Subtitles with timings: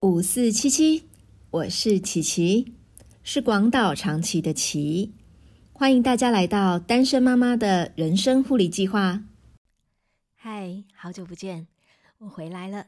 [0.00, 1.08] 五四七七，
[1.50, 2.72] 我是琪琪，
[3.24, 5.12] 是广岛长崎的琪，
[5.72, 9.24] 欢迎大家来到单身妈妈的人生护理计划。
[10.36, 11.66] 嗨，好久不见，
[12.18, 12.86] 我回来了。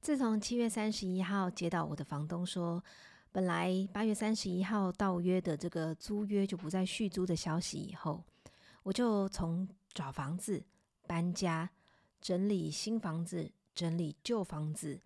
[0.00, 2.82] 自从七月三十一号接到我的房东说，
[3.30, 8.24] 本来八月三十一号到约的这个租约就不再续租的消息以后，
[8.82, 10.64] 我就从找房子、
[11.06, 11.70] 搬家、
[12.20, 14.98] 整理新房子、整理旧房子。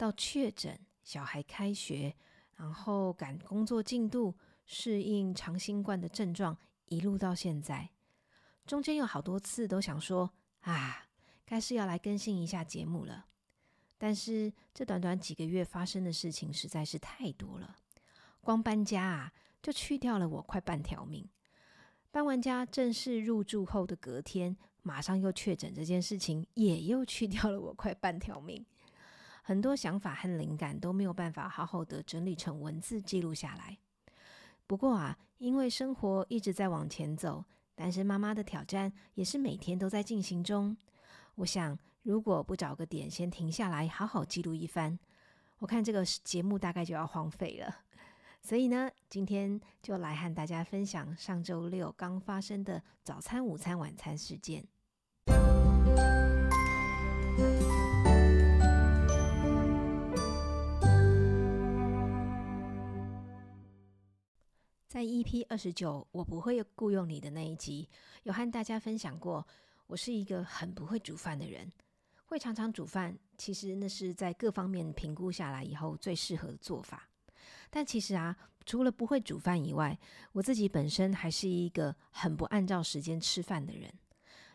[0.00, 2.16] 到确诊，小孩开学，
[2.56, 4.34] 然后赶工作进度，
[4.64, 6.56] 适应长新冠的症状，
[6.86, 7.90] 一路到现在，
[8.64, 10.30] 中间有好多次都想说
[10.62, 11.06] 啊，
[11.44, 13.26] 该是要来更新一下节目了。
[13.98, 17.76] 但是这短短几个月发生的事情实在是太多了，
[18.40, 21.28] 光搬家啊，就去掉了我快半条命。
[22.10, 28.64] 搬完家正式入住后的隔天，马上又确诊这件事情，也又去掉了我快半条命。
[29.50, 33.76] 很多想法和灵感都没有办法好好的整理成文字记录下来。
[34.64, 40.76] 不过啊，因为生活一直在往前走，单身妈妈的挑战也是每天都在进行中。
[41.34, 44.96] 我想，如果不找个点先停下来，好好记录一番，
[45.58, 47.74] 我看这个节目大概就要荒废了。
[48.40, 54.64] 所以呢，今天就来和大家分享上周六刚发生的早餐、午餐、晚餐事件。
[64.90, 67.88] 在 EP 二十九，我不会雇佣你的那一集，
[68.24, 69.46] 有和大家分享过，
[69.86, 71.70] 我是一个很不会煮饭的人，
[72.24, 77.08] 会常常煮饭，其实那是在各方面评估下来以后最适合的做法。
[77.70, 78.36] 但其实啊，
[78.66, 79.96] 除了不会煮饭以外，
[80.32, 83.94] 我自己本身还是一个很不按照时间吃饭的人，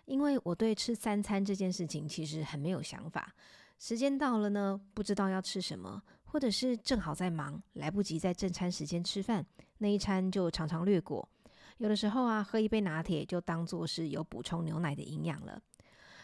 [0.03, 3.33] 因为我对吃三餐这件事情其实很没有想法。
[3.79, 9.45] 时间到了呢，不知道要吃什么，或者是正好在忙，来不及在正餐时间吃饭。
[9.77, 11.27] 那一餐就常常略过，
[11.77, 15.61] 有的时候啊，喝一杯拿铁就当做是有补充牛奶的营养了。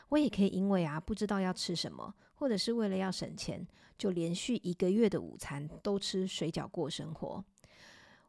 [0.10, 3.66] 我也可以因为啊不知道要吃什么，或者是为了要省钱，
[3.98, 7.44] 就连续一个月的午餐都吃水饺过生活。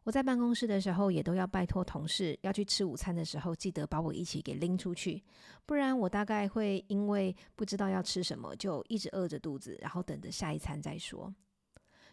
[0.04, 5.22] 我在办公室的时候，也都要拜托同事要去吃午餐的时候，记得把我一起给拎出去，
[5.64, 11.32] 不然我大概会因为不知道要吃什么，就一直饿着肚子，然后等着下一餐再说。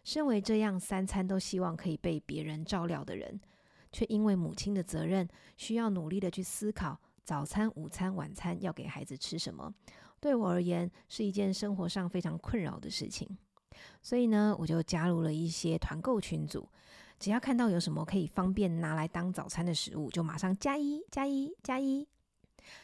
[0.03, 3.39] 身为这样三餐都希望可以被别人照料的人，
[3.91, 5.27] 却因为母亲的责任，
[5.57, 9.73] 需要努力的去思考早餐、午餐、晚餐要给孩子吃什么。
[10.19, 13.37] 对我而言，是一件生活上非常困扰的事情。
[14.01, 16.67] 所以呢，我就加入了一些团购群组，
[17.19, 22.05] 只要看到有什么可以方便拿来当早餐的食物，就马上加一、加一、加一。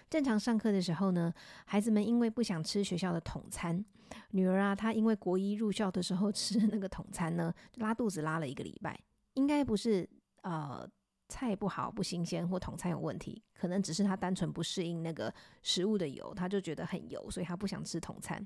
[0.10, 1.34] 正常上课的时候呢，
[1.66, 3.84] 孩子们因为不想吃学校的统餐，
[4.32, 9.00] 女儿啊，她因为国一入校的时候 吃那个统餐呢，拉肚子拉了一个礼拜。
[9.34, 10.10] 应该不是
[10.44, 10.88] 呃
[11.28, 18.46] 菜不好不新鲜或统餐有问题，可能只是她单纯不适应那个食物的油，她就觉得很油，所以她不想吃统餐。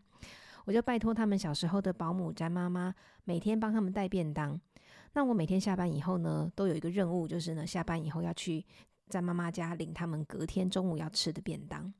[0.65, 2.93] 我就拜托他们小时候的保姆詹妈妈
[3.23, 4.59] 每天帮他们带便当。
[5.13, 8.65] 那我每天下班以后呢，都有一个任务，就是呢下班以后要去。
[9.09, 11.91] 在妈妈家领他们隔天中午要吃的便当，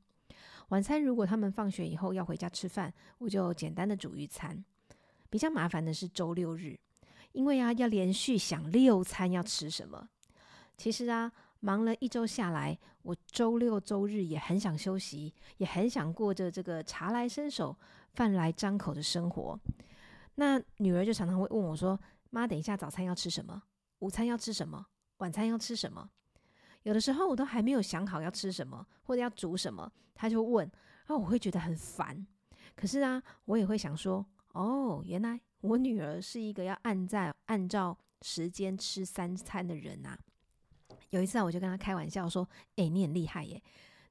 [0.70, 4.64] 晚餐如果他们放学以后要回家吃饭，我就简单的煮一餐。
[5.28, 6.78] 比较麻烦的是周六日，
[7.32, 10.08] 因为啊要连续想六餐要吃什么。
[10.76, 17.76] 其实啊忙了一周下来，我周六周日也很想休息，也很想过着这个茶来伸手、
[18.14, 19.58] 饭来张口的生活。
[20.36, 21.98] 那女儿就常常会问我说
[22.30, 23.62] ：“妈，等一下早餐要吃什么？
[23.98, 24.86] 午餐要吃什么？
[25.18, 26.10] 晚餐要吃什么？”
[26.82, 30.64] 有的时候我都还没有想好要吃什么或者要煮什么，他就问，
[31.06, 32.26] 然后我会觉得很烦。
[32.74, 40.18] 可是啊，我也会想说，哦，原来我女儿是一个要按在按照时间吃三餐的人啊。
[41.10, 43.62] 有一次啊，我就跟他开玩笑说：“哎，你很厉害耶，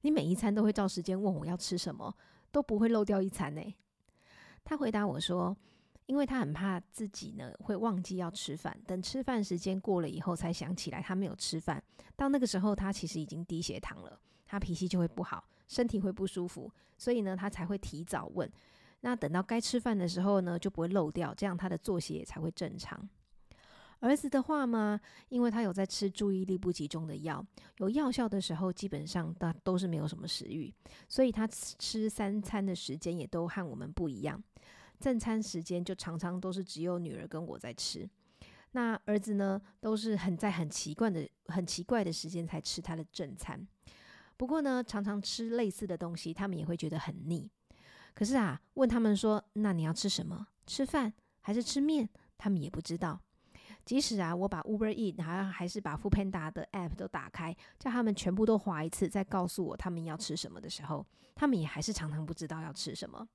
[0.01, 2.15] 你每一餐都会照时间问我要吃什么，
[2.51, 3.61] 都不会漏掉一餐呢。”
[4.63, 5.57] 他回答我说。
[6.09, 11.81] 因为他很怕自己呢会忘记要吃饭，等吃饭时间过了以后才想起来他没有吃饭。
[12.15, 18.51] 到那个时候，他其实已经低血糖了，他脾气就会不好，身体会不舒服，所以呢，他才会提早问。
[19.01, 23.07] 那等到该吃饭的时候呢，就不会漏掉，这样他的作息也才会正常。
[23.99, 27.45] 儿子的话嘛，因为他有在吃注意力不集中的药，
[27.77, 30.73] 有药效的时候，基本上他都是没有什么食欲，
[31.07, 34.41] 所以他吃三餐的时间也都和我们不一样。
[34.99, 38.09] 正餐时间就常常都是只有女儿跟我在吃，
[38.71, 43.65] 那儿子呢都是很在很奇怪的很奇怪的时间才吃他的正餐。
[44.37, 47.49] 不过呢，常常吃类似的东西，他们也会觉得很腻。
[48.13, 50.47] 可是啊，问他们说：“那你要吃什么？
[50.65, 53.21] 吃饭还是吃面，他们也不知道。
[53.85, 61.05] 即使啊，我把 Uber E 好像还是把 f o o Panda 的 App 都打开，叫他们全部都划一次，再告诉我他们要吃什么的时候，
[61.35, 63.27] 他们也还是常常不知道要吃什么。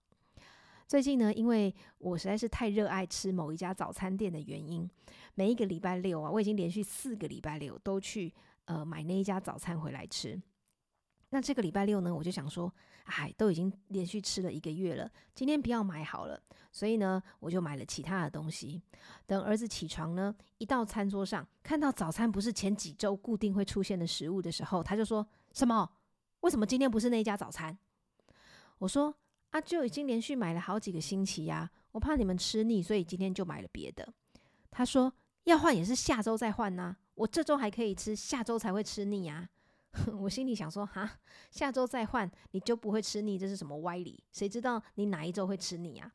[0.86, 4.88] 最近呢，因为我实在是太热爱吃某一家早餐店的原因，
[5.34, 8.32] 每一个礼拜六啊，我已经连续四个礼拜六都去
[8.66, 10.40] 呃买那一家早餐回来吃。
[11.30, 12.72] 那这个礼拜六呢，我就想说，
[13.04, 16.40] 哎，都已经连续吃了一个月了，今天不要买好了。
[16.70, 18.80] 所以呢，我就买了其他的东西。
[19.26, 25.90] 等儿子起床呢，一到餐桌上看到早餐不是前几周固定会出现的食物的时候，他就说什么？
[26.40, 27.76] 为什么今天不是那一家早餐？
[28.78, 29.12] 我说
[29.54, 34.12] 啊，就已经连续买了好几个星期呀，我怕你们吃腻，所以今天就买了别的。
[34.68, 35.12] 他说
[35.44, 39.48] 要换也是下周再换呐，我这周还可以吃，下周才会吃腻啊。
[40.18, 41.08] 我心里想说哈，
[41.52, 44.20] 下周再换你就不会吃腻，这是什么歪理？
[44.32, 46.12] 谁知道你哪一周会吃腻啊？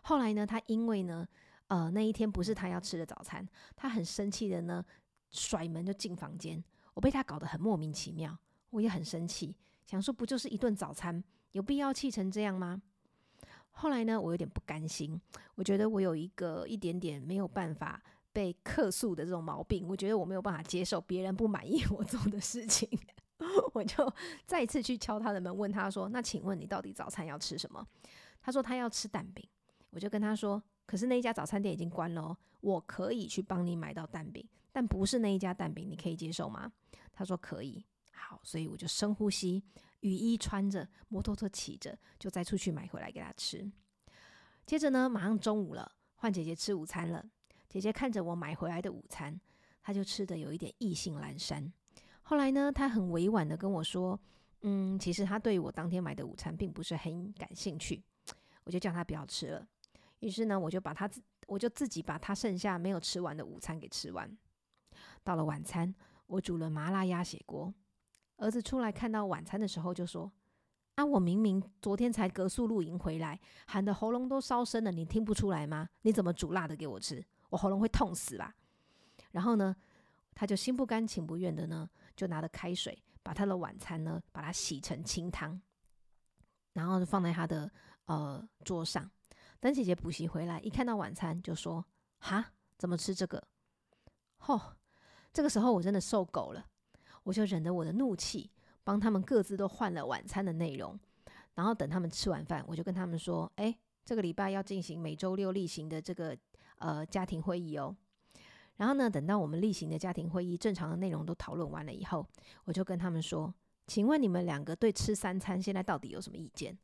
[0.00, 1.28] 后来呢，他因为呢，
[1.66, 3.46] 呃，那一天不是他要吃的早餐，
[3.76, 4.82] 他很生气的呢，
[5.30, 6.64] 甩门就进房间。
[6.94, 8.34] 我被他搞得很莫名其妙，
[8.70, 11.22] 我也很生气，想说不就是一顿早餐，
[11.54, 12.82] 有必要气成这样吗？
[13.70, 15.20] 后来呢，我有点不甘心，
[15.54, 18.02] 我觉得我有一个一点点没有办法
[18.32, 22.88] 被客诉的这种毛病，我觉得我没有办法接受别人不满意我做的事情，
[23.72, 24.12] 我就
[24.44, 27.86] 再次去敲他的门，问他说：“那请问你到底早餐要吃什么？”
[28.42, 29.48] 他说他要吃蛋饼。
[29.90, 36.72] 我就跟他说：“可是那一家早餐店已经关了哦，我可以去帮你买到蛋饼，但不是那一家蛋饼，你可以接受吗？”
[37.14, 39.62] 他说：“可以。”好，所以我就深呼吸，
[40.04, 43.66] 雨衣穿着，摩托车骑着，就再出去买回来给他吃。
[44.66, 47.24] 接着呢，马上中午了，换姐姐吃午餐了。
[47.70, 49.40] 姐姐看着我买回来的午餐，
[49.82, 51.72] 她就吃的有一点意兴阑珊。
[52.20, 54.20] 后来呢，她很委婉的跟我说
[54.60, 58.02] ：“嗯，其实她对我当天买的午餐并不是很感兴趣。”
[58.64, 59.66] 我就叫她不要吃了。
[60.20, 64.30] 于是呢，我就把她自我就自己把她剩下没有吃完的午餐给吃完。
[65.22, 65.94] 到了晚餐，
[66.26, 67.72] 我煮了麻辣鸭血锅。
[68.36, 70.30] 儿子出来看到晚餐的时候，就说
[70.96, 75.88] ：“啊，我明明昨天才隔宿露营回来，喊的喉咙都烧生了，你听不出来吗？
[76.02, 77.24] 你怎么煮辣的给我吃？
[77.50, 78.54] 我喉咙会痛死吧？”
[79.30, 79.74] 然后呢，
[80.34, 85.60] 他就心不甘情不愿的呢，就拿着开水把他的晚餐呢，把它洗成清汤，
[86.72, 87.70] 然后就放在他的
[88.06, 89.10] 呃桌上。
[89.60, 91.84] 等姐姐补习回来，一看到晚餐就说
[92.18, 93.42] ：“哈，怎么吃这个？”
[94.38, 94.60] 吼，
[95.32, 96.66] 这个时候我真的受够了，
[97.24, 98.48] 我就忍着我的怒气，
[98.84, 100.96] 帮他们各自都换了晚餐的内容。
[101.54, 106.36] 然后等他们吃完饭，我就跟他们说：“哎，这个礼拜要进行每周六例行的这个
[106.78, 107.96] 呃家庭会议哦。”
[108.76, 112.26] 然后呢，等到我们例行的家庭会议正常的内容都讨论完了以后，
[112.64, 113.54] 我就跟他们说
[113.86, 116.76] ：“请问你们两个对吃三餐现在到底有什么意见？”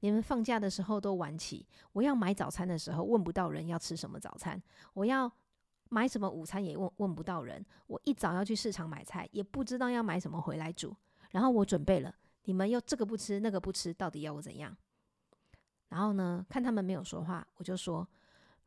[0.00, 4.60] 你们放假的时候都晚起，我要买早餐的时候问不到人要吃什么早餐，
[4.92, 5.32] 我要
[5.88, 7.64] 买什么午餐也问问不到人。
[7.86, 10.94] 我一早要去市场买菜，也不知道要买什么回来煮。
[11.30, 14.76] 然后我准备了，你们又这个不吃那个不吃，到底要我怎样？
[15.88, 18.08] 然后呢，看他们没有说话，我就说：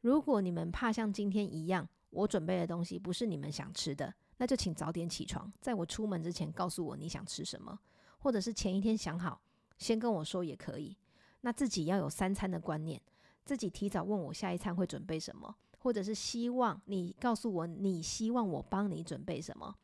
[0.01, 7.77] 如果你们怕像今天一样，我准备的东西不是你们想吃的，那就请早点起床，在我出门之前告诉我你想吃什么，
[8.19, 9.41] 或者是前一天想好
[9.77, 10.95] 先跟我说也可以。
[11.41, 13.01] 那自己要有三餐的观念，
[13.45, 19.75] 自己提早问我下一餐会准备什么，或者是希望你告诉我你希望我帮你准备什么，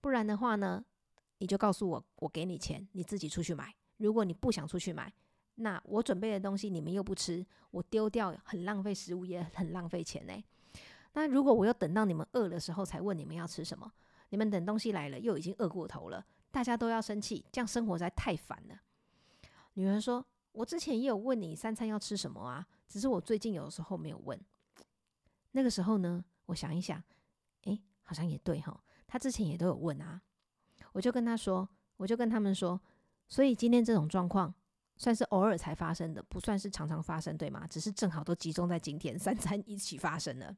[0.00, 0.84] 不然的话呢，
[1.38, 3.74] 你就告诉我，我给你钱，你自己出去买。
[3.98, 5.12] 如果你不想出去买，
[5.54, 10.44] 那我准备的东西你们又不吃，我丢掉很浪费食物，也很浪费钱呢。
[11.12, 13.92] 那如果我又等到你们饿的时候才问你们要吃什么，
[14.30, 18.80] 你们等东西来了又已经饿过头了，大家都要生气，这样生活实在太烦了。
[19.74, 20.24] 女儿说。
[20.54, 24.38] 我之前也有问你三餐要吃什么啊，只是我最近有时候没有问。
[25.52, 27.02] 那个时候呢，我想一想，
[27.64, 28.78] 诶，好像也对哈。
[29.06, 30.20] 他之前也都有问啊，
[30.92, 32.80] 我就跟他说，我就跟他们说，
[33.28, 34.52] 所以今天这种状况
[34.96, 37.66] 算是偶尔才发生的，不算是常常发生，对吗？
[37.66, 40.56] 只是正好都集中在今天，三餐一起发生了。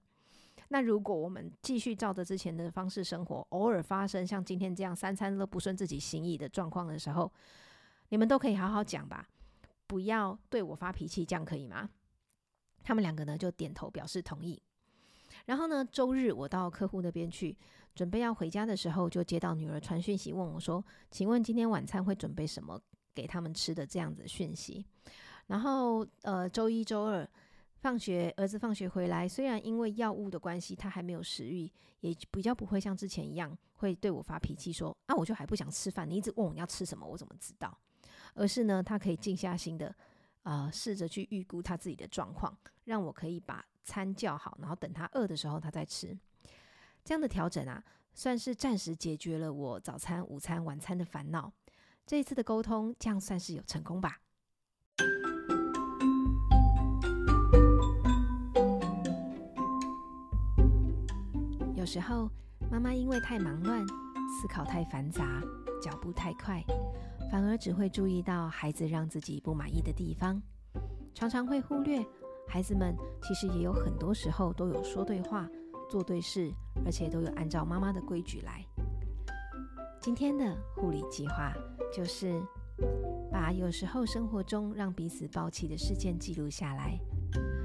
[0.68, 7.30] 那如果我们继续照着之前的方式生活，偶尔发生像今天这样三餐都不顺自己心意的状况的时候，
[8.08, 9.28] 你们都可以好好讲吧。
[9.86, 11.90] 不要对我发脾气，这样可以吗？
[12.82, 14.62] 他们两个呢就点头表示同意。
[15.46, 17.56] 然后呢，周日我到客户那边去，
[17.94, 22.80] 准备要回家的时候，就接到女儿传讯息问我说：“请问今天晚餐会准备什么
[23.14, 24.84] 给他们吃的？”这样子讯息。
[25.46, 27.28] 然后呃，周一周二
[27.76, 31.70] 放学，儿子放学回来，虽然因为药物的关系他还没有食欲，
[32.00, 37.76] 也比较不会像之前一样会对我发脾气，说：“啊，我就还不想吃饭，你一直问我要吃什么，我怎么知道？”
[38.34, 39.94] 而是呢，他可以静下心的，
[40.42, 46.16] 啊，试着去预估他自己的状况，让我可以把餐叫好，然后等他饿的时候他再吃。
[47.04, 51.52] 这样的调整啊，算是暂时解决了我早餐、午餐、晚餐的烦恼。
[52.06, 54.18] 这一次的沟通，这样算是有成功吧。
[61.76, 62.30] 有时候，
[62.70, 65.42] 妈妈因为太忙乱，思考太繁杂，
[65.82, 66.64] 脚步太快，
[67.30, 70.40] 反而只会注意到孩子让自己不满意的地方，
[71.14, 72.02] 常常会忽略
[72.46, 75.48] 孩子们其实也有很多时候都有说对话、
[75.90, 76.52] 做对事，
[76.84, 78.64] 而且都有按照妈妈的规矩来。
[80.00, 81.52] 今天的护理计划
[81.92, 82.40] 就是
[83.30, 86.98] 把有时候生活中让彼此抱气的事件记录下来，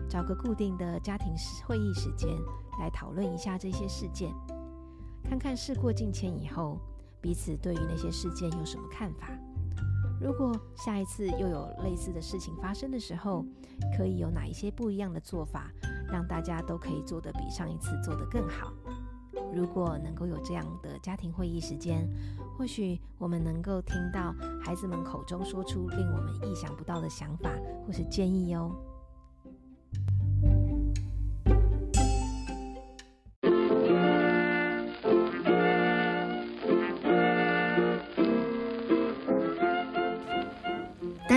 [0.09, 1.33] 找个固定的家庭
[1.65, 2.29] 会议时间。
[2.79, 4.33] 来讨论一下这些事件，
[5.21, 6.79] 看看事过境迁以后，
[7.19, 9.27] 彼此对于那些事件有什么看法。
[10.22, 13.46] 如果下一次又有类似的事情发生的时候，
[13.98, 15.72] 可以有哪一些不一样的做法，
[16.12, 18.74] 让大家都可以做得比上一次做得更好。
[19.54, 22.08] 如果能够有这样的家庭会议时间，
[22.58, 27.50] 或许我们能够听到孩子们口中说出令我们意想不到的想法
[27.86, 28.76] 或是建议哦。